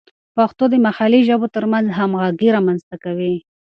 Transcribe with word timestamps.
پښتو 0.35 0.63
د 0.69 0.75
محلي 0.85 1.21
ژبو 1.27 1.47
ترمنځ 1.55 1.87
همغږي 1.99 2.47
رامینځته 2.55 2.95
کوي. 3.03 3.35